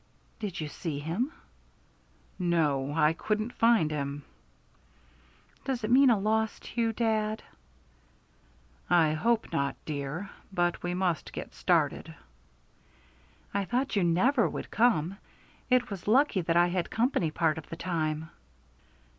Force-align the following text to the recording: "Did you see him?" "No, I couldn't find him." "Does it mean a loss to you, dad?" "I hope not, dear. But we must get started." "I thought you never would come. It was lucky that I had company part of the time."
"Did 0.39 0.59
you 0.59 0.67
see 0.67 0.97
him?" 0.97 1.31
"No, 2.39 2.91
I 2.95 3.13
couldn't 3.13 3.53
find 3.53 3.91
him." 3.91 4.23
"Does 5.63 5.83
it 5.83 5.91
mean 5.91 6.09
a 6.09 6.17
loss 6.17 6.59
to 6.61 6.81
you, 6.81 6.91
dad?" 6.91 7.43
"I 8.89 9.11
hope 9.13 9.51
not, 9.53 9.75
dear. 9.85 10.31
But 10.51 10.81
we 10.81 10.95
must 10.95 11.31
get 11.31 11.53
started." 11.53 12.15
"I 13.53 13.63
thought 13.65 13.95
you 13.95 14.03
never 14.03 14.49
would 14.49 14.71
come. 14.71 15.17
It 15.69 15.91
was 15.91 16.07
lucky 16.07 16.41
that 16.41 16.57
I 16.57 16.69
had 16.69 16.89
company 16.89 17.29
part 17.29 17.59
of 17.59 17.69
the 17.69 17.75
time." 17.77 18.31